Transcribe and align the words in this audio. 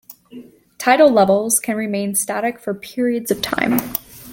Tidal 0.79 1.11
levels 1.11 1.59
can 1.59 1.77
remain 1.77 2.15
static 2.15 2.59
for 2.59 2.73
periods 2.73 3.29
of 3.29 3.39
time. 3.43 3.77